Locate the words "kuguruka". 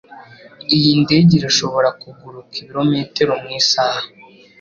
2.01-2.53